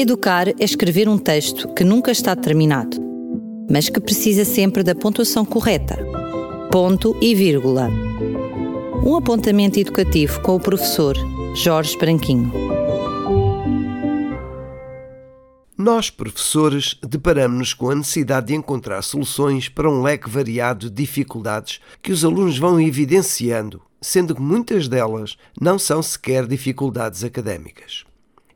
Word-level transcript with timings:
Educar 0.00 0.48
é 0.48 0.54
escrever 0.60 1.10
um 1.10 1.18
texto 1.18 1.68
que 1.74 1.84
nunca 1.84 2.10
está 2.10 2.34
terminado, 2.34 2.96
mas 3.70 3.90
que 3.90 4.00
precisa 4.00 4.46
sempre 4.46 4.82
da 4.82 4.94
pontuação 4.94 5.44
correta. 5.44 5.98
Ponto 6.72 7.14
e 7.20 7.34
vírgula. 7.34 7.90
Um 9.04 9.14
apontamento 9.14 9.78
educativo 9.78 10.40
com 10.40 10.56
o 10.56 10.58
professor 10.58 11.14
Jorge 11.54 11.98
Branquinho. 11.98 12.50
Nós, 15.76 16.08
professores, 16.08 16.96
deparamos-nos 17.06 17.74
com 17.74 17.90
a 17.90 17.94
necessidade 17.94 18.46
de 18.46 18.54
encontrar 18.54 19.02
soluções 19.02 19.68
para 19.68 19.90
um 19.90 20.00
leque 20.00 20.30
variado 20.30 20.88
de 20.88 20.96
dificuldades 20.96 21.78
que 22.00 22.10
os 22.10 22.24
alunos 22.24 22.56
vão 22.56 22.80
evidenciando, 22.80 23.82
sendo 24.00 24.34
que 24.34 24.40
muitas 24.40 24.88
delas 24.88 25.36
não 25.60 25.78
são 25.78 26.02
sequer 26.02 26.46
dificuldades 26.46 27.22
académicas. 27.22 28.08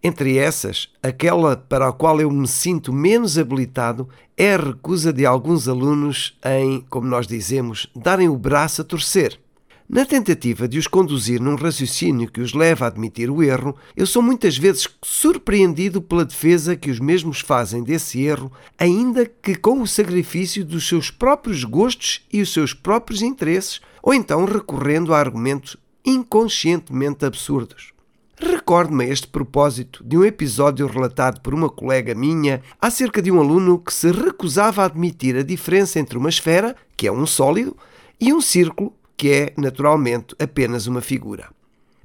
Entre 0.06 0.36
essas, 0.36 0.90
aquela 1.02 1.56
para 1.56 1.88
a 1.88 1.92
qual 1.92 2.20
eu 2.20 2.30
me 2.30 2.46
sinto 2.46 2.92
menos 2.92 3.38
habilitado 3.38 4.06
é 4.36 4.52
a 4.52 4.58
recusa 4.58 5.10
de 5.10 5.24
alguns 5.24 5.66
alunos 5.66 6.38
em, 6.44 6.82
como 6.90 7.06
nós 7.06 7.26
dizemos, 7.26 7.90
darem 7.96 8.28
o 8.28 8.36
braço 8.36 8.82
a 8.82 8.84
torcer. 8.84 9.40
Na 9.88 10.04
tentativa 10.04 10.68
de 10.68 10.78
os 10.78 10.86
conduzir 10.86 11.40
num 11.40 11.54
raciocínio 11.54 12.30
que 12.30 12.42
os 12.42 12.52
leva 12.52 12.84
a 12.84 12.88
admitir 12.88 13.30
o 13.30 13.42
erro, 13.42 13.74
eu 13.96 14.06
sou 14.06 14.20
muitas 14.20 14.58
vezes 14.58 14.86
surpreendido 15.02 16.02
pela 16.02 16.26
defesa 16.26 16.76
que 16.76 16.90
os 16.90 17.00
mesmos 17.00 17.40
fazem 17.40 17.82
desse 17.82 18.22
erro, 18.22 18.52
ainda 18.78 19.24
que 19.24 19.54
com 19.54 19.80
o 19.80 19.86
sacrifício 19.86 20.66
dos 20.66 20.86
seus 20.86 21.10
próprios 21.10 21.64
gostos 21.64 22.20
e 22.30 22.42
os 22.42 22.52
seus 22.52 22.74
próprios 22.74 23.22
interesses, 23.22 23.80
ou 24.02 24.12
então 24.12 24.44
recorrendo 24.44 25.14
a 25.14 25.18
argumentos 25.18 25.78
inconscientemente 26.04 27.24
absurdos. 27.24 27.93
Recordo-me 28.64 29.04
a 29.04 29.08
este 29.08 29.26
propósito 29.26 30.02
de 30.02 30.16
um 30.16 30.24
episódio 30.24 30.86
relatado 30.86 31.38
por 31.42 31.52
uma 31.52 31.68
colega 31.68 32.14
minha 32.14 32.62
acerca 32.80 33.20
de 33.20 33.30
um 33.30 33.38
aluno 33.38 33.78
que 33.78 33.92
se 33.92 34.10
recusava 34.10 34.80
a 34.80 34.86
admitir 34.86 35.36
a 35.36 35.42
diferença 35.42 36.00
entre 36.00 36.16
uma 36.16 36.30
esfera, 36.30 36.74
que 36.96 37.06
é 37.06 37.12
um 37.12 37.26
sólido, 37.26 37.76
e 38.18 38.32
um 38.32 38.40
círculo, 38.40 38.94
que 39.18 39.28
é, 39.28 39.52
naturalmente, 39.58 40.34
apenas 40.38 40.86
uma 40.86 41.02
figura. 41.02 41.50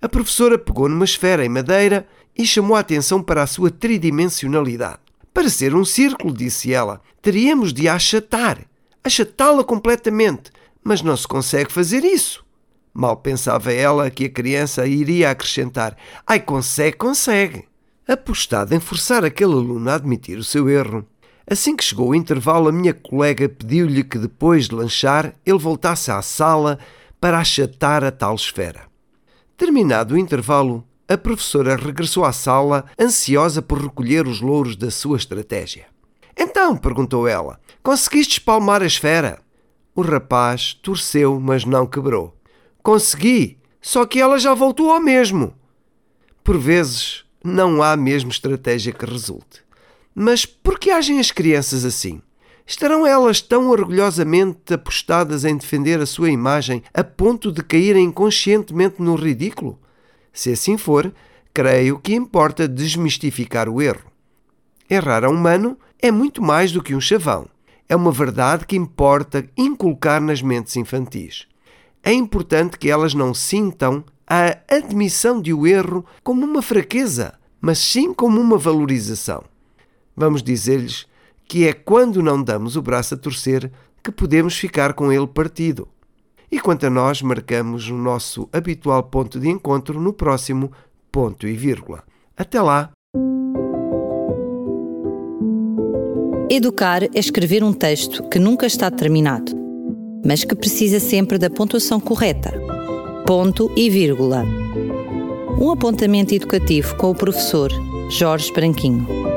A 0.02 0.10
professora 0.10 0.58
pegou 0.58 0.90
numa 0.90 1.06
esfera 1.06 1.46
em 1.46 1.50
madeira 1.50 2.06
e 2.38 2.46
chamou 2.46 2.76
a 2.76 2.82
atenção 2.82 3.24
para 3.24 3.42
a 3.42 3.48
sua 3.48 3.72
tridimensionalidade. 3.72 5.00
Para 5.34 5.48
ser 5.48 5.74
um 5.74 5.86
círculo, 5.86 6.34
disse 6.34 6.74
ela, 6.74 7.00
teríamos 7.22 7.72
de 7.72 7.88
achatar, 7.88 8.60
achatá-la 9.02 9.64
completamente, 9.64 10.52
mas 10.84 11.02
não 11.02 11.16
se 11.16 11.26
consegue 11.26 11.72
fazer 11.72 12.04
isso. 12.04 12.44
Mal 12.94 13.18
pensava 13.18 13.72
ela 13.72 14.10
que 14.10 14.26
a 14.26 14.30
criança 14.30 14.86
iria 14.88 15.32
acrescentar: 15.32 15.96
Ai, 16.26 16.40
consegue, 16.40 16.98
consegue. 16.98 17.68
Apostada 18.08 18.76
em 18.76 18.80
forçar 18.80 19.24
aquele 19.24 19.54
aluno 19.54 19.90
a 19.90 19.96
admitir 19.96 20.38
o 20.38 20.44
seu 20.44 20.68
erro, 20.68 21.06
Assim 21.52 21.76
que 21.76 21.84
chegou 21.84 22.10
o 22.10 22.16
intervalo, 22.16 22.70
a 22.70 22.72
minha 22.72 22.94
colega 22.94 23.50
pediu-lhe 23.50 24.04
que 24.04 24.20
depois 24.20 24.68
de 24.68 24.76
lanchar 24.76 25.34
ele 25.44 25.58
voltasse 25.58 26.12
à 26.12 26.22
sala 26.22 26.78
para 27.20 27.40
achatar 27.40 28.04
a 28.04 28.12
tal 28.12 28.36
esfera. 28.36 28.84
Terminado 29.58 30.14
o 30.14 30.18
intervalo, 30.18 30.86
a 31.08 31.18
professora 31.18 31.76
regressou 31.76 32.24
à 32.24 32.32
sala, 32.32 32.86
ansiosa 33.02 33.64
por 33.64 33.82
recolher 33.82 34.28
os 34.28 34.42
louros 34.42 34.76
da 34.76 34.92
sua 34.92 35.18
estratégia. 35.18 35.88
Então, 36.38 36.78
perguntou 36.78 37.28
ela, 37.28 37.60
conseguiste 37.82 38.34
espalmar 38.34 38.84
a 38.84 38.86
esfera? 38.86 39.40
O 39.96 40.04
rapaz 40.04 40.76
torceu, 40.76 41.40
mas 41.40 41.66
não 41.66 41.88
quebrou. 41.88 42.39
Consegui, 42.90 43.60
só 43.80 44.04
que 44.04 44.20
ela 44.20 44.40
já 44.40 44.56
voltou 44.56 44.92
ao 44.92 45.00
mesmo. 45.00 45.54
Por 46.44 46.58
vezes, 46.58 47.24
não 47.44 47.84
há 47.84 47.96
mesmo 47.96 48.32
estratégia 48.32 48.92
que 48.92 49.06
resulte. 49.06 49.62
Mas 50.16 50.44
por 50.44 50.80
que 50.80 50.90
agem 50.90 51.20
as 51.20 51.30
crianças 51.30 51.86
assim? 51.86 52.20
Estarão 52.66 53.06
elas 53.06 53.42
tão 53.42 53.70
orgulhosamente 53.70 54.74
apostadas 54.74 55.46
em 55.46 55.56
defender 55.56 56.02
a 56.02 56.08
sua 56.08 56.32
imagem 56.32 56.82
a 56.92 57.04
ponto 57.04 57.52
de 57.52 57.64
caírem 57.64 58.06
inconscientemente 58.06 59.00
no 59.00 59.14
ridículo? 59.14 59.80
Se 60.34 60.52
assim 60.52 60.76
for, 60.76 61.14
creio 61.54 62.00
que 62.00 62.16
importa 62.16 62.68
desmistificar 62.68 63.70
o 63.70 63.84
erro. 63.84 64.12
Errar 64.90 65.26
a 65.26 65.30
um 65.30 65.34
humano 65.36 65.78
é 66.02 66.10
muito 66.10 66.42
mais 66.42 66.72
do 66.72 66.82
que 66.82 66.96
um 66.96 67.00
chavão. 67.00 67.48
É 67.88 67.96
uma 67.96 68.12
verdade 68.12 68.66
que 68.66 68.76
importa 68.76 69.48
inculcar 69.56 70.20
nas 70.20 70.42
mentes 70.42 70.76
infantis. 70.76 71.48
É 72.04 72.14
importante 72.14 72.78
que 72.78 72.90
elas 72.90 73.14
não 73.14 73.34
sintam 73.34 74.04
a 74.28 74.58
admissão 74.70 75.42
de 75.42 75.54
o 75.54 75.66
erro 75.66 76.06
como 76.24 76.46
uma 76.46 76.62
fraqueza, 76.62 77.34
mas 77.60 77.80
sim 77.80 78.14
como 78.14 78.40
uma 78.40 78.58
valorização 78.58 79.44
vamos 80.20 80.44
dizer-lhes 80.44 81.08
que 81.48 81.66
é 81.66 81.72
quando 81.72 82.22
não 82.22 82.44
damos 82.44 82.76
o 82.76 82.82
braço 82.82 83.14
a 83.14 83.18
torcer 83.18 83.72
que 84.04 84.12
podemos 84.12 84.56
ficar 84.56 84.94
com 84.94 85.12
ele 85.12 85.26
partido. 85.26 85.88
E 86.52 86.60
quanto 86.60 86.86
a 86.86 86.90
nós, 86.90 87.22
marcamos 87.22 87.90
o 87.90 87.96
nosso 87.96 88.50
habitual 88.52 89.04
ponto 89.04 89.40
de 89.40 89.48
encontro 89.48 90.00
no 90.00 90.12
próximo 90.12 90.72
ponto 91.12 91.48
e 91.48 91.54
vírgula. 91.54 92.04
Até 92.36 92.62
lá! 92.62 92.92
Educar 96.50 97.04
é 97.04 97.10
escrever 97.14 97.64
um 97.64 97.72
texto 97.72 98.28
que 98.30 98.40
nunca 98.40 98.66
está 98.66 98.90
terminado, 98.92 99.52
mas 100.26 100.44
que 100.44 100.56
precisa 100.56 101.00
sempre 101.00 101.38
da 101.38 101.50
pontuação 101.50 102.00
correta. 102.00 102.52
Ponto 103.26 103.72
e 103.76 103.90
vírgula. 103.90 104.46
Um 105.60 105.72
apontamento 105.72 106.34
educativo 106.34 106.96
com 106.96 107.12
o 107.12 107.16
professor 107.16 107.72
Jorge 108.10 108.52
Branquinho. 108.52 109.29